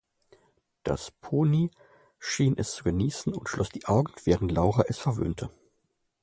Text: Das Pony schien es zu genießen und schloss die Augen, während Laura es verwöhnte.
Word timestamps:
Das 0.81 1.11
Pony 1.11 1.69
schien 2.17 2.57
es 2.57 2.71
zu 2.71 2.83
genießen 2.85 3.35
und 3.35 3.47
schloss 3.47 3.69
die 3.69 3.85
Augen, 3.85 4.11
während 4.25 4.51
Laura 4.51 4.83
es 4.87 4.97
verwöhnte. 4.97 5.51